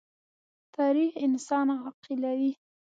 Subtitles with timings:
[0.75, 2.51] تاریخ انسان عاقلوي.